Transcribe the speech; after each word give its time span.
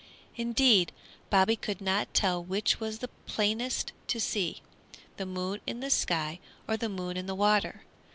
Indeed, 0.35 0.93
Bobby 1.29 1.55
could 1.55 1.79
not 1.79 2.11
tell 2.15 2.43
which 2.43 2.79
was 2.79 2.97
the 2.97 3.07
plainest 3.27 3.91
to 4.07 4.19
see, 4.19 4.63
the 5.17 5.27
moon 5.27 5.61
in 5.67 5.79
the 5.79 5.91
sky 5.91 6.39
or 6.67 6.75
the 6.75 6.89
moon 6.89 7.17
in 7.17 7.27
the 7.27 7.35
water. 7.35 7.83